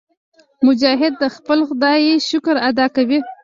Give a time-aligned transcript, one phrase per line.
[0.65, 3.19] مجاهد د خپل خدای شکر ادا کوي.